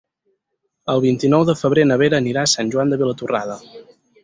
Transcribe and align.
El 0.93 1.03
vint-i-nou 1.03 1.45
de 1.51 1.55
febrer 1.59 1.85
na 1.91 1.99
Vera 2.03 2.19
anirà 2.23 2.47
a 2.47 2.51
Sant 2.55 2.75
Joan 2.77 2.95
de 2.97 3.01
Vilatorrada. 3.05 3.63